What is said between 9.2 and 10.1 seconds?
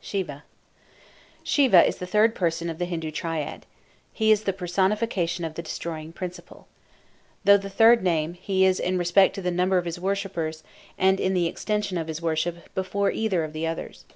to the number of his